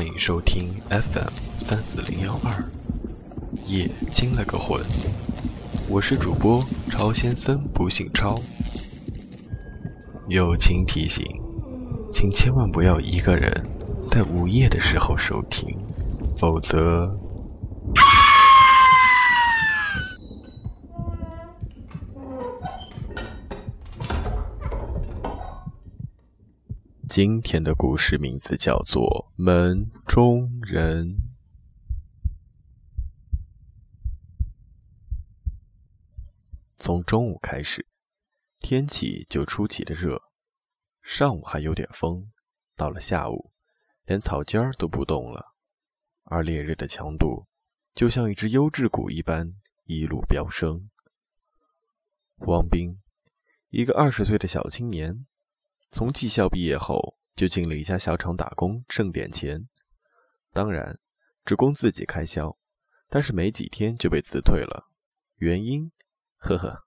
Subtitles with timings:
[0.00, 1.28] 欢迎收听 FM
[1.58, 2.64] 三四零幺二，
[3.66, 4.80] 夜惊了个魂。
[5.90, 8.34] 我是主播超先生，不姓超。
[10.26, 11.22] 友情提醒，
[12.08, 13.66] 请千万不要一个人
[14.02, 15.76] 在午夜的时候收听，
[16.34, 17.14] 否则。
[27.10, 29.02] 今天的故事名字叫做
[29.42, 31.08] 《门中人》。
[36.78, 37.84] 从中午开始，
[38.60, 40.22] 天气就出奇的热，
[41.02, 42.30] 上午还有点风，
[42.76, 43.50] 到了下午，
[44.04, 45.44] 连草尖儿都不动了，
[46.22, 47.48] 而烈日的强度
[47.92, 50.88] 就像一只优质股一般，一路飙升。
[52.36, 53.00] 王斌，
[53.70, 55.26] 一个二十岁的小青年。
[55.92, 59.68] 从技校毕业后，就进了一家小厂打工，挣点钱。
[60.52, 60.98] 当然，
[61.44, 62.56] 只供自己开销。
[63.12, 64.86] 但是没几天就被辞退了，
[65.38, 65.90] 原因，
[66.36, 66.84] 呵呵，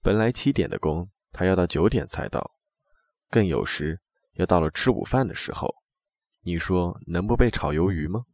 [0.00, 2.54] 本来七点的工，他要到九点才到，
[3.28, 4.00] 更有时
[4.34, 5.82] 要到了吃午饭的时候。
[6.42, 8.24] 你说能不被炒鱿鱼吗？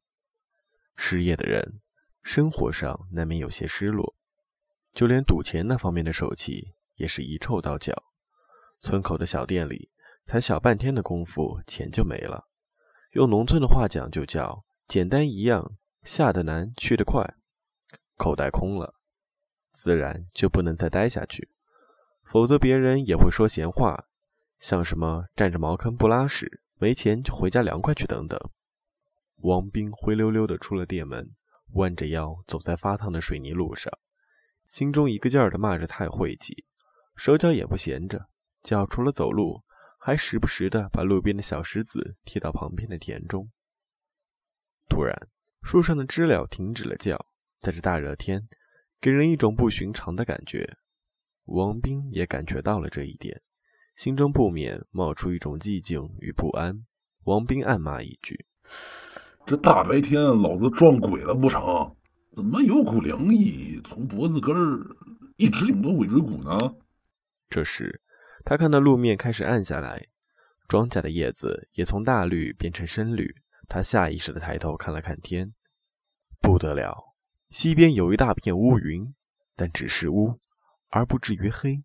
[0.96, 1.80] 失业的人，
[2.22, 4.14] 生活上难免有些失落，
[4.92, 7.94] 就连赌钱那方面的手气也是一臭到脚。
[8.80, 9.88] 村口的小店里。
[10.24, 12.46] 才小半天的功夫，钱就没了。
[13.12, 15.72] 用农村的话讲，就叫简单一样，
[16.04, 17.34] 下得难，去得快。
[18.16, 18.94] 口袋空了，
[19.72, 21.48] 自然就不能再待下去，
[22.22, 24.04] 否则别人也会说闲话，
[24.58, 28.38] 像什么占着茅坑不拉屎，没钱就回家凉快去等等。
[29.38, 31.34] 王斌灰溜溜地出了店门，
[31.72, 33.92] 弯着腰走在发烫的水泥路上，
[34.68, 36.64] 心中一个劲儿地骂着太晦气，
[37.16, 38.26] 手脚也不闲着，
[38.62, 39.64] 脚除了走路。
[40.02, 43.50] 还时不时的把路边的小石子踢到旁边的田中。
[44.88, 45.14] 突然，
[45.62, 47.26] 树上的知了停止了叫，
[47.58, 48.40] 在这大热天，
[48.98, 50.78] 给人一种不寻常的感觉。
[51.44, 53.42] 王斌也感觉到了这一点，
[53.94, 56.86] 心中不免冒出一种寂静与不安。
[57.24, 58.46] 王斌暗骂一句
[59.44, 61.94] ：“这大白天，老子撞鬼了不成？
[62.34, 64.96] 怎么有股凉意从脖子根儿
[65.36, 66.58] 一直涌到尾椎骨呢？”
[67.50, 68.00] 这时。
[68.44, 70.08] 他看到路面开始暗下来，
[70.68, 73.34] 庄稼的叶子也从大绿变成深绿。
[73.68, 75.52] 他下意识地抬头看了看天，
[76.40, 77.14] 不得了，
[77.50, 79.14] 西边有一大片乌云，
[79.54, 80.40] 但只是乌，
[80.88, 81.82] 而不至于黑，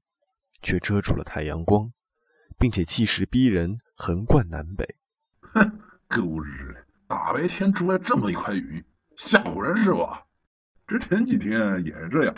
[0.61, 1.91] 却遮住了太阳光，
[2.57, 4.95] 并且气势逼人，横贯南北。
[5.41, 8.83] 哼，狗日的，大白天出来这么一块雨，
[9.17, 10.25] 吓唬人是吧？
[10.87, 12.35] 这前几天也是这样，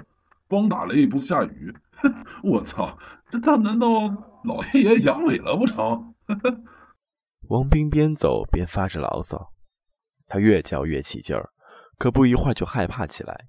[0.47, 1.73] 光打雷不下雨。
[2.44, 2.97] 我操！
[3.30, 3.88] 这他难道
[4.46, 6.16] 老天爷阳痿了不成？
[7.50, 9.53] 王斌边走边发着牢骚，
[10.28, 11.50] 他越叫越起劲儿，
[11.97, 13.47] 可不一会儿就害怕起来。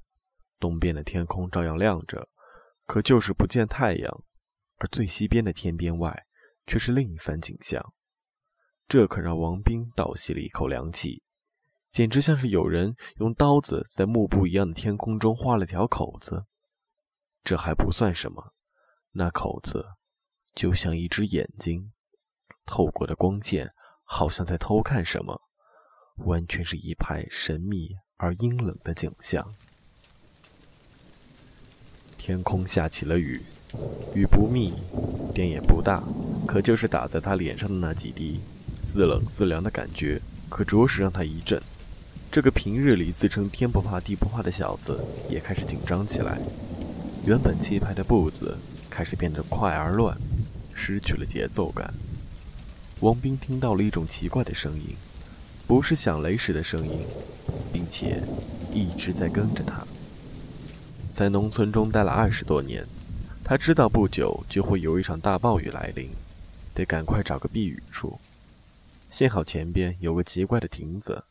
[0.59, 2.29] 东边的天空照样亮着，
[2.87, 4.23] 可就是不见太阳，
[4.79, 6.25] 而最西边的天边外
[6.67, 7.93] 却是另一番景象。
[8.89, 11.23] 这可让王斌倒吸了一口凉气，
[11.91, 16.45] 简直像是有人用刀子在幕布一样的天空中划了条口子。
[17.49, 18.53] 这还不算什么。
[19.11, 19.83] 那口子
[20.55, 21.91] 就像一只眼睛，
[22.67, 23.73] 透过的光线
[24.05, 25.41] 好像在偷看什么，
[26.27, 27.89] 完全是一派神秘
[28.19, 29.55] 而阴冷的景象。
[32.19, 33.41] 天空下起了雨，
[34.15, 34.75] 雨不密，
[35.35, 36.03] 点也不大，
[36.47, 38.43] 可就是打在他脸上的那几滴，
[38.83, 40.21] 似冷似凉的感觉，
[40.51, 41.59] 可着实让他一震。
[42.31, 46.39] 这个平日里自称天不怕地不怕的小子，也开始紧张起来。
[47.29, 48.57] 原本气派的步子。
[48.89, 50.17] 开始变得快而乱，
[50.75, 51.93] 失去了节奏感。
[53.01, 54.97] 王斌听到了一种奇怪的声音，
[55.67, 57.07] 不是响雷时的声音，
[57.71, 58.23] 并且
[58.73, 59.87] 一直在跟着他。
[61.15, 62.85] 在农村中待了二十多年，
[63.45, 66.09] 他知道不久就会有一场大暴雨来临，
[66.73, 68.19] 得赶快找个避雨处。
[69.11, 71.23] 幸好前边有个奇怪的亭子，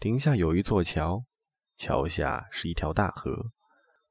[0.00, 1.22] 亭下有一座桥，
[1.76, 3.50] 桥下是一条大河。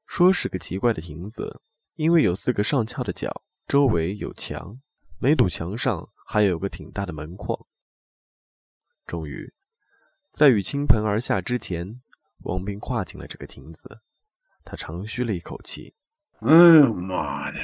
[0.06, 1.60] 说是个奇怪的亭子。
[1.96, 4.78] 因为有四个上翘的角，周围有墙，
[5.18, 7.58] 每堵墙上还有个挺大的门框。
[9.06, 9.54] 终于，
[10.30, 12.02] 在雨倾盆而下之前，
[12.42, 14.00] 王斌跨进了这个亭子。
[14.62, 15.94] 他长吁了一口气
[16.44, 17.58] ：“哎呦妈的，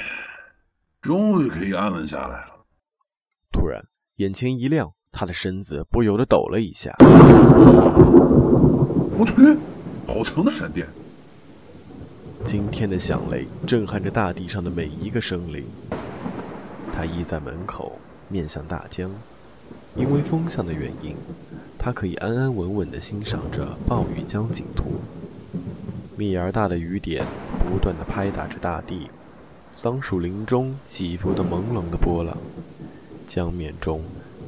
[0.99, 2.65] 终于可以安稳下来了。”
[3.53, 3.85] 突然，
[4.15, 6.95] 眼前一亮，他的身子不由得抖了一下。
[9.15, 9.33] 我去，
[10.11, 10.87] 好强的闪电！
[12.45, 15.65] 今天的响雷震撼着大地上的每一个生灵。
[16.91, 17.97] 他依在门口，
[18.27, 19.09] 面向大江，
[19.95, 21.15] 因为风向的原因，
[21.79, 24.85] 他可以安安稳稳地欣赏着暴雨江景图。
[26.15, 27.25] 密而大的雨点
[27.59, 29.09] 不断地拍打着大地，
[29.71, 32.37] 桑树林中起伏的朦胧的波浪，
[33.25, 34.03] 江面中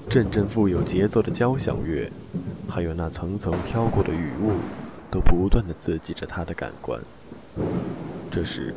[0.09, 2.11] 阵阵富有节奏的交响乐，
[2.67, 4.51] 还有那层层飘过的雨雾，
[5.09, 7.01] 都不断地刺激着他的感官。
[8.35, 8.73] 这时，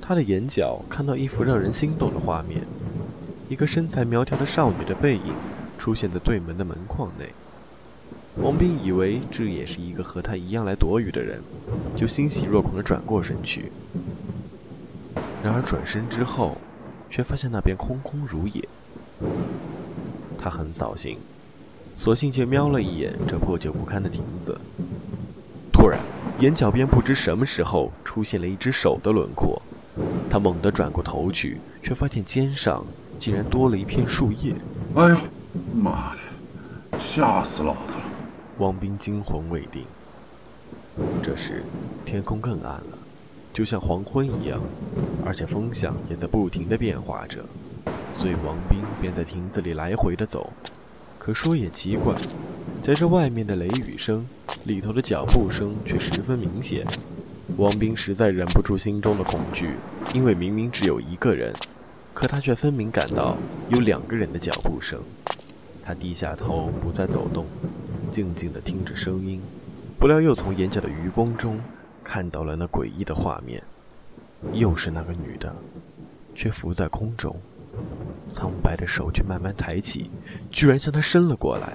[0.00, 2.62] 他的眼角看到一幅让人心动的画面：
[3.46, 5.34] 一个身材苗条的少女的背影。
[5.76, 7.30] 出现在对门的门框内，
[8.36, 11.42] 王斌以为这也是一个和他一样来躲雨的人，
[11.96, 13.72] 就欣喜若狂地转过身去。
[15.42, 16.56] 然而转身之后，
[17.08, 18.66] 却发现那边空空如也。
[20.38, 21.18] 他很扫兴，
[21.96, 24.58] 索性就瞄了一眼这破旧不堪的亭子。
[25.72, 26.00] 突然，
[26.40, 29.60] 眼角边不知什么时候出现了一只手的轮廓，
[30.28, 32.84] 他猛地转过头去，却发现肩上
[33.18, 34.54] 竟然多了一片树叶。
[34.94, 35.18] 哎呦！
[35.74, 38.04] 妈的，吓死老子了！
[38.58, 39.84] 王斌惊魂未定。
[41.22, 41.64] 这时，
[42.04, 42.98] 天空更暗了，
[43.52, 44.60] 就像黄昏一样，
[45.24, 47.44] 而且风向也在不停的变化着。
[48.18, 50.52] 所以王斌便在亭子里来回的走。
[51.18, 52.14] 可说也奇怪，
[52.82, 54.26] 在这外面的雷雨声，
[54.64, 56.86] 里头的脚步声却十分明显。
[57.56, 59.74] 王斌实在忍不住心中的恐惧，
[60.14, 61.52] 因为明明只有一个人，
[62.14, 63.36] 可他却分明感到
[63.68, 64.98] 有两个人的脚步声。
[65.82, 67.44] 他低下头，不再走动，
[68.10, 69.40] 静静地听着声音。
[69.98, 71.60] 不料，又从眼角的余光中
[72.02, 73.62] 看到了那诡异的画面，
[74.52, 75.54] 又是那个女的，
[76.34, 77.36] 却浮在空中，
[78.30, 80.10] 苍白的手却慢慢抬起，
[80.50, 81.72] 居然向他伸了过来。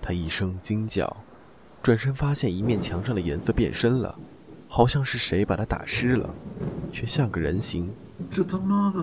[0.00, 1.16] 他一声惊叫，
[1.82, 4.18] 转身发现一面墙上的颜色变深了，
[4.68, 6.28] 好像是谁把它打湿了，
[6.90, 7.92] 却像个人形。
[8.30, 9.00] 这他妈的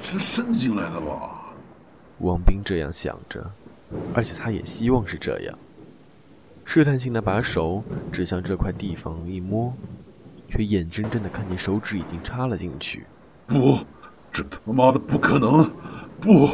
[0.00, 1.52] 是伸进来的吧？
[2.18, 3.50] 王斌这样想着，
[4.14, 5.58] 而且他也希望是这样。
[6.64, 7.82] 试探性的把手
[8.12, 9.72] 指向这块地方一摸，
[10.48, 13.04] 却眼睁睁的看见手指已经插了进去。
[13.46, 13.78] 不，
[14.32, 15.68] 这他妈的不可能！
[16.20, 16.48] 不！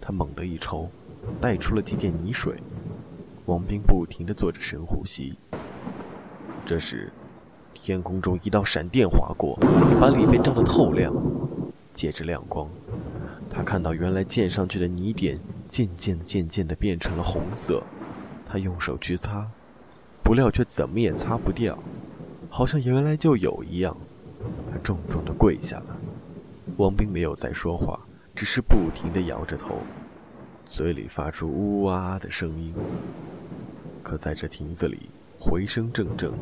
[0.00, 0.90] 他猛地一抽，
[1.40, 2.54] 带出了几点泥水。
[3.46, 5.36] 王斌不停地做着深呼吸。
[6.64, 7.12] 这时，
[7.74, 9.58] 天空中一道闪电划过，
[10.00, 11.12] 把里面照得透亮。
[11.92, 12.68] 借着亮光。
[13.50, 15.38] 他看到原来溅上去的泥点，
[15.68, 17.82] 渐渐、渐渐地变成了红色。
[18.46, 19.46] 他用手去擦，
[20.22, 21.78] 不料却怎么也擦不掉，
[22.48, 23.96] 好像原来就有一样。
[24.72, 25.96] 他重重地跪下了。
[26.78, 28.00] 王斌没有再说话，
[28.34, 29.76] 只是不停地摇着头，
[30.68, 32.74] 嘴里发出呜啊的声音。
[34.02, 35.08] 可在这亭子里，
[35.38, 36.32] 回声阵阵，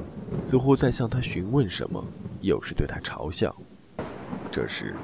[0.45, 2.05] 似乎在向他询问什么，
[2.41, 3.55] 又是对他嘲笑。
[4.51, 4.95] 这时。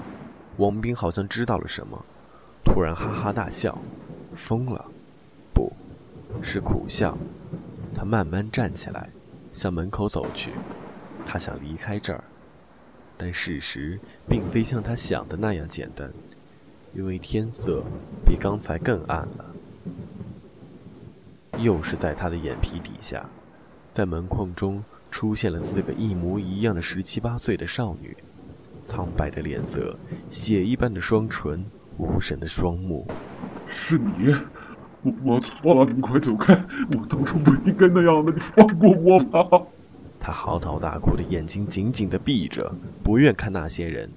[0.56, 2.04] 王斌好像知道了什么，
[2.64, 3.78] 突然哈哈大笑，
[4.34, 4.84] 疯了，
[5.54, 5.72] 不，
[6.42, 7.16] 是苦笑。
[7.94, 9.08] 他慢慢站起来，
[9.52, 10.50] 向门口走去。
[11.24, 12.24] 他想离开这儿，
[13.16, 16.12] 但事实并非像他想的那样简单，
[16.98, 17.80] 因为天色
[18.26, 19.44] 比刚才更暗了。
[21.56, 23.24] 又是在他的眼皮底下，
[23.88, 28.16] 在门框中出现了四个一模一样的十七八岁的少女。
[28.82, 29.96] 苍白的脸色，
[30.28, 31.64] 血一般的双唇，
[31.99, 33.06] 无神的双目。
[33.70, 34.34] 是你，
[35.04, 36.52] 我我错了，你快走开！
[36.96, 39.66] 我当初不应该那样的，你放过我吧！
[40.18, 44.11] 他嚎啕大哭的眼睛紧紧的闭着，不愿看那些人。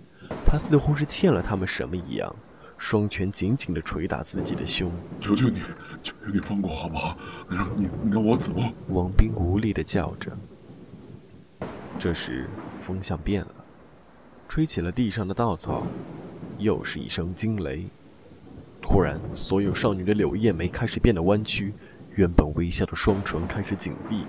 [0.44, 2.36] 他似乎是欠了他们什么一样，
[2.82, 4.92] 双拳紧紧的捶打自己的胸。
[5.20, 5.62] 求求你，
[6.02, 7.16] 求求你放过我好不好？
[7.48, 8.52] 让你让我走！
[8.88, 10.36] 王斌无力的叫着。
[12.00, 12.50] 这时
[12.82, 13.52] 风向变了。
[14.48, 15.86] 吹起了地上的稻草，
[16.58, 17.86] 又是一声惊雷。
[18.82, 21.72] 突然，所有少女的柳叶眉开始变得弯曲，
[22.16, 24.26] 原本微笑的双唇开始紧闭，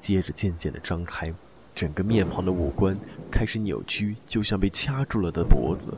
[0.00, 1.32] 接着渐渐的张开，
[1.76, 2.96] 整个面庞的五官
[3.30, 5.92] 开始扭曲，就像被掐住了的脖子，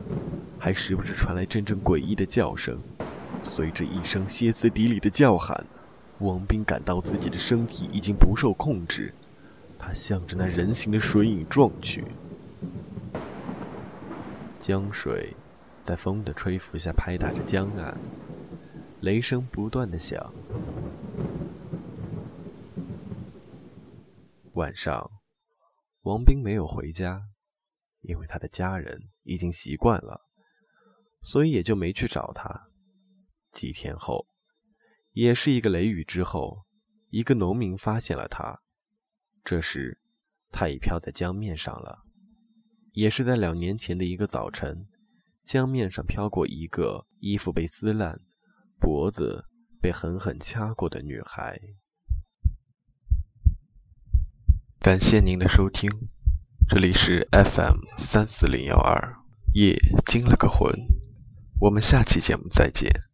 [0.59, 2.77] 还时不时传来阵阵诡异的叫声。
[3.43, 5.65] 随着一声歇斯底里的叫喊，
[6.17, 9.13] 王斌感到自己的身体已经不受控制，
[9.77, 12.03] 他向着那人形的水影撞去。
[14.59, 15.33] 江水
[15.79, 17.97] 在风的吹拂下拍打着江岸，
[18.99, 20.21] 雷声不断的响。
[24.55, 25.09] 晚上，
[26.01, 27.21] 王斌没有回家，
[28.01, 30.21] 因为他的家人已经习惯了，
[31.21, 32.69] 所以也就没去找他。
[33.51, 34.25] 几天后，
[35.11, 36.65] 也是一个雷雨之后，
[37.09, 38.61] 一个农民发现了他，
[39.43, 39.99] 这时
[40.51, 42.03] 他已漂在江面上了。
[42.93, 44.87] 也是在两年前的一个早晨，
[45.45, 48.19] 江面上飘过一个衣服被撕烂、
[48.79, 49.45] 脖子
[49.81, 51.59] 被狠狠掐过的女孩。
[54.81, 55.91] 感谢您的收听，
[56.69, 59.17] 这里是 FM 三四零幺二，
[59.53, 60.73] 夜惊了个魂，
[61.59, 63.08] 我们下期节目再见。